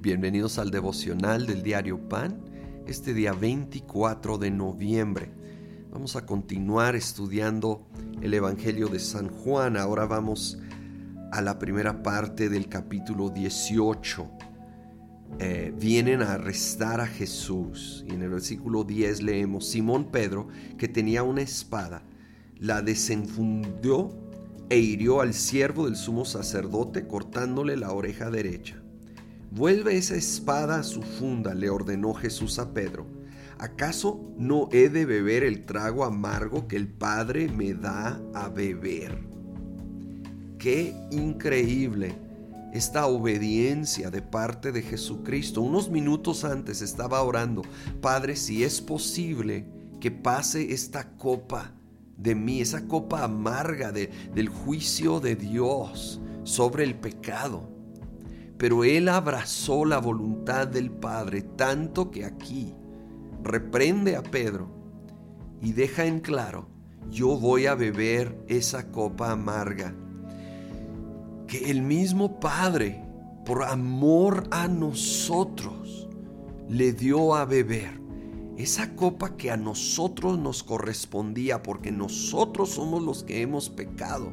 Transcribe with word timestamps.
Bienvenidos 0.00 0.60
al 0.60 0.70
devocional 0.70 1.44
del 1.44 1.64
diario 1.64 2.08
Pan, 2.08 2.40
este 2.86 3.12
día 3.12 3.32
24 3.32 4.38
de 4.38 4.48
noviembre. 4.52 5.32
Vamos 5.90 6.14
a 6.14 6.24
continuar 6.24 6.94
estudiando 6.94 7.84
el 8.22 8.32
Evangelio 8.32 8.86
de 8.86 9.00
San 9.00 9.28
Juan. 9.28 9.76
Ahora 9.76 10.06
vamos 10.06 10.56
a 11.32 11.42
la 11.42 11.58
primera 11.58 12.00
parte 12.04 12.48
del 12.48 12.68
capítulo 12.68 13.30
18. 13.30 14.30
Eh, 15.40 15.74
vienen 15.76 16.22
a 16.22 16.34
arrestar 16.34 17.00
a 17.00 17.08
Jesús 17.08 18.04
y 18.08 18.14
en 18.14 18.22
el 18.22 18.30
versículo 18.30 18.84
10 18.84 19.24
leemos, 19.24 19.68
Simón 19.68 20.12
Pedro, 20.12 20.46
que 20.78 20.86
tenía 20.86 21.24
una 21.24 21.42
espada, 21.42 22.04
la 22.56 22.82
desenfundió 22.82 24.10
e 24.70 24.78
hirió 24.78 25.20
al 25.22 25.34
siervo 25.34 25.86
del 25.86 25.96
sumo 25.96 26.24
sacerdote 26.24 27.08
cortándole 27.08 27.76
la 27.76 27.90
oreja 27.90 28.30
derecha. 28.30 28.80
Vuelve 29.50 29.96
esa 29.96 30.14
espada 30.14 30.80
a 30.80 30.82
su 30.82 31.02
funda, 31.02 31.54
le 31.54 31.70
ordenó 31.70 32.12
Jesús 32.12 32.58
a 32.58 32.74
Pedro. 32.74 33.06
¿Acaso 33.58 34.20
no 34.36 34.68
he 34.72 34.90
de 34.90 35.06
beber 35.06 35.42
el 35.42 35.64
trago 35.64 36.04
amargo 36.04 36.68
que 36.68 36.76
el 36.76 36.86
Padre 36.86 37.48
me 37.48 37.72
da 37.72 38.20
a 38.34 38.50
beber? 38.50 39.18
Qué 40.58 40.94
increíble 41.10 42.14
esta 42.74 43.06
obediencia 43.06 44.10
de 44.10 44.20
parte 44.20 44.70
de 44.70 44.82
Jesucristo. 44.82 45.62
Unos 45.62 45.88
minutos 45.88 46.44
antes 46.44 46.82
estaba 46.82 47.22
orando, 47.22 47.62
Padre, 48.02 48.36
si 48.36 48.64
es 48.64 48.82
posible 48.82 49.64
que 49.98 50.10
pase 50.10 50.72
esta 50.74 51.16
copa 51.16 51.72
de 52.18 52.34
mí, 52.34 52.60
esa 52.60 52.86
copa 52.86 53.24
amarga 53.24 53.92
del 53.92 54.48
juicio 54.50 55.20
de 55.20 55.36
Dios 55.36 56.20
sobre 56.44 56.84
el 56.84 56.96
pecado 56.96 57.77
pero 58.58 58.82
él 58.84 59.08
abrazó 59.08 59.84
la 59.84 59.98
voluntad 59.98 60.66
del 60.66 60.90
Padre 60.90 61.42
tanto 61.42 62.10
que 62.10 62.24
aquí 62.24 62.74
reprende 63.42 64.16
a 64.16 64.22
Pedro 64.22 64.68
y 65.62 65.72
deja 65.72 66.04
en 66.04 66.20
claro, 66.20 66.68
yo 67.08 67.38
voy 67.38 67.66
a 67.66 67.74
beber 67.74 68.44
esa 68.48 68.90
copa 68.90 69.30
amarga 69.30 69.94
que 71.46 71.70
el 71.70 71.82
mismo 71.82 72.40
Padre, 72.40 73.02
por 73.46 73.62
amor 73.62 74.44
a 74.50 74.68
nosotros, 74.68 76.08
le 76.68 76.92
dio 76.92 77.34
a 77.34 77.46
beber. 77.46 77.98
Esa 78.58 78.94
copa 78.94 79.36
que 79.36 79.50
a 79.50 79.56
nosotros 79.56 80.38
nos 80.38 80.62
correspondía 80.62 81.62
porque 81.62 81.90
nosotros 81.90 82.70
somos 82.70 83.02
los 83.02 83.24
que 83.24 83.40
hemos 83.40 83.70
pecado 83.70 84.32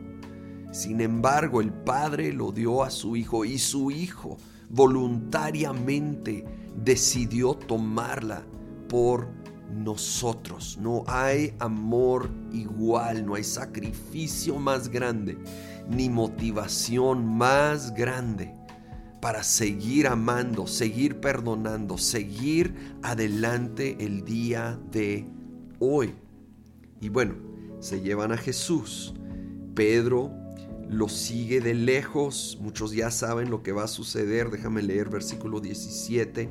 sin 0.76 1.00
embargo, 1.00 1.62
el 1.62 1.72
Padre 1.72 2.34
lo 2.34 2.52
dio 2.52 2.84
a 2.84 2.90
su 2.90 3.16
Hijo 3.16 3.46
y 3.46 3.58
su 3.58 3.92
Hijo 3.92 4.36
voluntariamente 4.70 6.44
decidió 6.76 7.54
tomarla 7.54 8.44
por 8.90 9.30
nosotros. 9.74 10.78
No 10.78 11.06
hay 11.08 11.54
amor 11.60 12.30
igual, 12.52 13.26
no 13.26 13.36
hay 13.36 13.46
sacrificio 13.46 14.58
más 14.58 14.90
grande, 14.90 15.38
ni 15.90 16.10
motivación 16.10 17.26
más 17.26 17.94
grande 17.94 18.54
para 19.22 19.44
seguir 19.44 20.08
amando, 20.08 20.68
seguir 20.68 21.22
perdonando, 21.22 21.98
seguir 21.98 22.98
adelante 23.02 23.96
el 24.02 24.26
día 24.26 24.78
de 24.92 25.26
hoy. 25.80 26.16
Y 27.00 27.08
bueno, 27.08 27.36
se 27.80 28.02
llevan 28.02 28.34
a 28.34 28.38
Jesús. 28.38 29.14
Pedro 29.74 30.45
lo 30.90 31.10
sigue 31.10 31.62
de 31.62 31.74
lejos. 31.74 32.58
Muchos 32.62 32.94
ya 32.94 33.12
saben 33.12 33.50
lo 33.50 33.64
que 33.64 33.72
va 33.72 33.84
a 33.84 33.88
suceder. 33.88 34.50
Déjame 34.50 34.82
leer 34.82 35.10
versículo 35.10 35.60
17. 35.60 36.50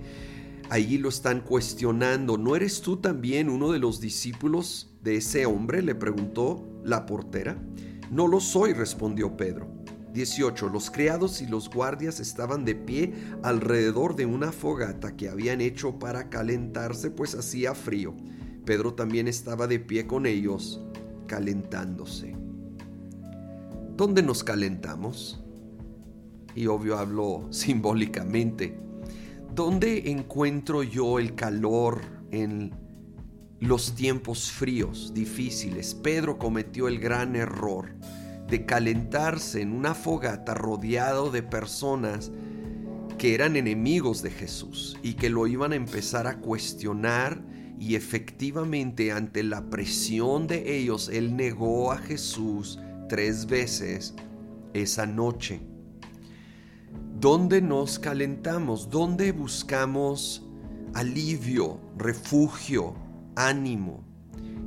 Allí 0.71 0.99
lo 0.99 1.09
están 1.09 1.41
cuestionando. 1.41 2.39
¿No 2.39 2.57
eres 2.57 2.81
tú 2.81 2.97
también 2.97 3.49
uno 3.49 3.71
de 3.71 3.79
los 3.79 4.01
discípulos 4.01 4.95
de 5.03 5.17
ese 5.17 5.47
hombre? 5.47 5.83
Le 5.83 5.95
preguntó 5.95 6.67
la 6.85 7.07
portera. 7.07 7.63
No 8.11 8.29
lo 8.29 8.41
soy, 8.41 8.73
respondió 8.73 9.37
Pedro. 9.37 9.69
18. 10.13 10.69
Los 10.69 10.91
criados 10.91 11.43
y 11.43 11.47
los 11.47 11.69
guardias 11.69 12.21
estaban 12.21 12.65
de 12.65 12.77
pie 12.77 13.15
alrededor 13.43 14.15
de 14.15 14.27
una 14.27 14.53
fogata 14.53 15.17
que 15.17 15.29
habían 15.29 15.61
hecho 15.61 15.99
para 15.99 16.31
calentarse, 16.31 17.11
pues 17.11 17.35
hacía 17.35 17.75
frío. 17.75 18.15
Pedro 18.65 18.95
también 18.95 19.27
estaba 19.29 19.67
de 19.67 19.81
pie 19.81 20.07
con 20.07 20.25
ellos, 20.25 20.81
calentándose. 21.27 22.44
¿Dónde 23.97 24.25
nos 24.25 24.43
calentamos? 24.43 25.41
Y 26.57 26.67
obvio 26.67 26.99
hablo 26.99 27.47
simbólicamente. 27.51 28.77
¿Dónde 29.55 30.11
encuentro 30.11 30.83
yo 30.83 31.21
el 31.21 31.37
calor 31.37 32.01
en 32.33 32.73
los 33.61 33.95
tiempos 33.95 34.51
fríos, 34.51 35.13
difíciles? 35.15 35.95
Pedro 35.95 36.39
cometió 36.39 36.89
el 36.89 36.99
gran 36.99 37.37
error 37.37 37.95
de 38.49 38.67
calentarse 38.67 39.63
en 39.63 39.73
una 39.73 39.95
fogata 39.95 40.55
rodeado 40.55 41.31
de 41.31 41.45
personas 41.45 42.33
que 43.17 43.35
eran 43.35 43.55
enemigos 43.55 44.23
de 44.23 44.31
Jesús 44.31 44.99
y 45.05 45.15
que 45.15 45.31
lo 45.31 45.47
iban 45.47 45.73
a 45.73 45.77
empezar 45.77 46.27
a 46.27 46.39
cuestionar 46.39 47.41
y 47.79 47.95
efectivamente 47.95 49.13
ante 49.13 49.45
la 49.45 49.71
presión 49.71 50.49
de 50.49 50.79
ellos 50.79 51.09
él 51.09 51.37
negó 51.37 51.93
a 51.93 51.99
Jesús 51.99 52.81
tres 53.09 53.47
veces 53.47 54.15
esa 54.73 55.07
noche. 55.07 55.61
¿Dónde 57.19 57.63
nos 57.63 57.99
calentamos? 57.99 58.91
¿Dónde 58.91 59.33
buscamos 59.33 60.47
alivio, 60.95 61.81
refugio, 61.97 62.95
ánimo 63.37 64.05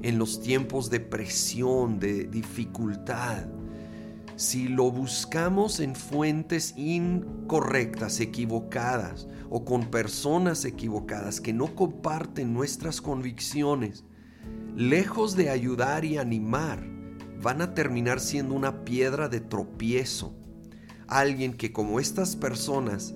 en 0.02 0.18
los 0.18 0.42
tiempos 0.42 0.90
de 0.90 1.00
presión, 1.00 2.00
de 2.00 2.26
dificultad? 2.26 3.46
Si 4.36 4.68
lo 4.68 4.92
buscamos 4.92 5.80
en 5.80 5.96
fuentes 5.96 6.74
incorrectas, 6.78 8.20
equivocadas, 8.20 9.28
o 9.50 9.66
con 9.66 9.90
personas 9.90 10.66
equivocadas 10.66 11.42
que 11.42 11.54
no 11.54 11.74
comparten 11.76 12.54
nuestras 12.54 13.02
convicciones, 13.02 14.04
lejos 14.76 15.36
de 15.36 15.50
ayudar 15.50 16.06
y 16.06 16.18
animar, 16.18 16.97
van 17.42 17.62
a 17.62 17.74
terminar 17.74 18.20
siendo 18.20 18.54
una 18.54 18.84
piedra 18.84 19.30
de 19.30 19.40
tropiezo. 19.40 20.34
Alguien 21.08 21.54
que 21.54 21.72
como 21.72 22.00
estas 22.00 22.36
personas 22.36 23.14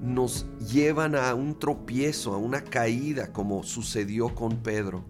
nos 0.00 0.46
llevan 0.72 1.14
a 1.14 1.34
un 1.34 1.58
tropiezo, 1.58 2.32
a 2.32 2.38
una 2.38 2.62
caída 2.62 3.32
como 3.32 3.62
sucedió 3.62 4.34
con 4.34 4.58
Pedro. 4.58 5.04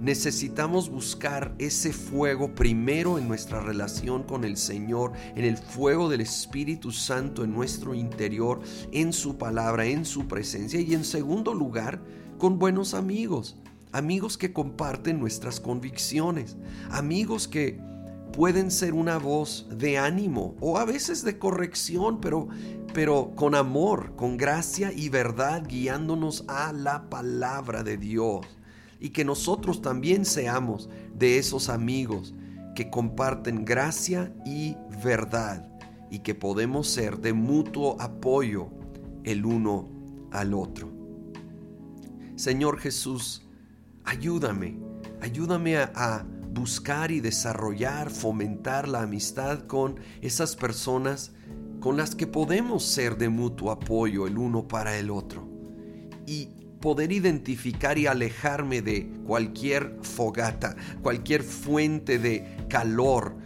Necesitamos 0.00 0.90
buscar 0.90 1.56
ese 1.58 1.92
fuego 1.92 2.54
primero 2.54 3.18
en 3.18 3.26
nuestra 3.26 3.60
relación 3.60 4.22
con 4.22 4.44
el 4.44 4.56
Señor, 4.56 5.12
en 5.34 5.44
el 5.44 5.56
fuego 5.56 6.08
del 6.08 6.20
Espíritu 6.20 6.92
Santo 6.92 7.42
en 7.42 7.52
nuestro 7.52 7.94
interior, 7.94 8.60
en 8.92 9.12
su 9.12 9.38
palabra, 9.38 9.86
en 9.86 10.04
su 10.04 10.28
presencia 10.28 10.80
y 10.80 10.94
en 10.94 11.04
segundo 11.04 11.52
lugar 11.52 12.00
con 12.38 12.60
buenos 12.60 12.94
amigos, 12.94 13.56
amigos 13.98 14.38
que 14.38 14.52
comparten 14.52 15.20
nuestras 15.20 15.60
convicciones, 15.60 16.56
amigos 16.90 17.48
que 17.48 17.78
pueden 18.32 18.70
ser 18.70 18.94
una 18.94 19.18
voz 19.18 19.66
de 19.70 19.98
ánimo 19.98 20.54
o 20.60 20.78
a 20.78 20.84
veces 20.84 21.24
de 21.24 21.38
corrección, 21.38 22.20
pero, 22.20 22.48
pero 22.94 23.32
con 23.34 23.54
amor, 23.54 24.14
con 24.16 24.36
gracia 24.36 24.92
y 24.92 25.08
verdad, 25.08 25.64
guiándonos 25.68 26.44
a 26.48 26.72
la 26.72 27.10
palabra 27.10 27.82
de 27.82 27.96
Dios. 27.96 28.46
Y 29.00 29.10
que 29.10 29.24
nosotros 29.24 29.82
también 29.82 30.24
seamos 30.24 30.88
de 31.14 31.38
esos 31.38 31.68
amigos 31.68 32.34
que 32.74 32.90
comparten 32.90 33.64
gracia 33.64 34.32
y 34.46 34.76
verdad 35.02 35.68
y 36.10 36.20
que 36.20 36.34
podemos 36.34 36.88
ser 36.88 37.18
de 37.18 37.32
mutuo 37.32 37.96
apoyo 38.00 38.68
el 39.24 39.44
uno 39.44 39.88
al 40.30 40.54
otro. 40.54 40.88
Señor 42.36 42.78
Jesús, 42.78 43.47
ayúdame, 44.08 44.78
ayúdame 45.20 45.76
a 45.76 46.24
buscar 46.50 47.10
y 47.10 47.20
desarrollar, 47.20 48.08
fomentar 48.10 48.88
la 48.88 49.02
amistad 49.02 49.66
con 49.66 49.96
esas 50.22 50.56
personas 50.56 51.32
con 51.80 51.96
las 51.98 52.14
que 52.14 52.26
podemos 52.26 52.84
ser 52.84 53.18
de 53.18 53.28
mutuo 53.28 53.70
apoyo 53.70 54.26
el 54.26 54.38
uno 54.38 54.66
para 54.66 54.96
el 54.98 55.10
otro. 55.10 55.46
Y 56.26 56.46
poder 56.80 57.12
identificar 57.12 57.98
y 57.98 58.06
alejarme 58.06 58.80
de 58.80 59.10
cualquier 59.26 59.98
fogata, 60.02 60.74
cualquier 61.02 61.42
fuente 61.42 62.18
de 62.18 62.64
calor 62.68 63.36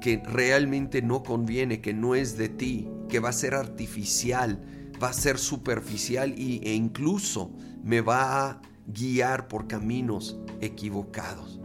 que 0.00 0.22
realmente 0.24 1.02
no 1.02 1.24
conviene, 1.24 1.80
que 1.80 1.92
no 1.92 2.14
es 2.14 2.38
de 2.38 2.48
ti, 2.48 2.88
que 3.08 3.18
va 3.18 3.30
a 3.30 3.32
ser 3.32 3.54
artificial, 3.54 4.64
va 5.02 5.08
a 5.08 5.12
ser 5.12 5.38
superficial 5.38 6.34
e 6.38 6.72
incluso 6.72 7.52
me 7.82 8.00
va 8.00 8.48
a 8.48 8.62
guiar 8.88 9.48
por 9.48 9.68
caminos 9.68 10.38
equivocados 10.60 11.60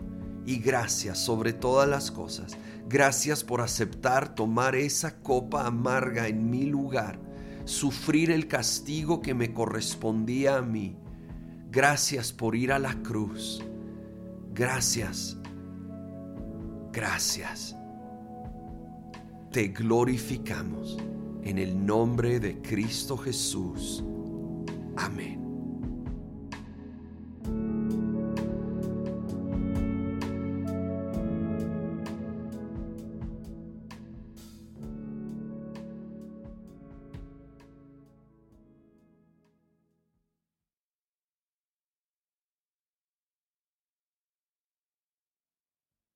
y 0.45 0.59
gracias 0.59 1.17
sobre 1.19 1.53
todas 1.53 1.89
las 1.89 2.11
cosas. 2.11 2.57
Gracias 2.87 3.43
por 3.43 3.61
aceptar 3.61 4.35
tomar 4.35 4.75
esa 4.75 5.19
copa 5.21 5.65
amarga 5.65 6.27
en 6.27 6.49
mi 6.49 6.65
lugar 6.65 7.19
sufrir 7.65 8.31
el 8.31 8.47
castigo 8.47 9.21
que 9.21 9.33
me 9.33 9.53
correspondía 9.53 10.57
a 10.57 10.61
mí. 10.61 10.95
Gracias 11.71 12.31
por 12.31 12.55
ir 12.55 12.71
a 12.71 12.79
la 12.79 12.93
cruz. 13.01 13.63
Gracias. 14.53 15.37
Gracias. 16.91 17.75
Te 19.51 19.69
glorificamos 19.69 20.97
en 21.43 21.57
el 21.57 21.85
nombre 21.85 22.39
de 22.39 22.61
Cristo 22.61 23.17
Jesús. 23.17 24.03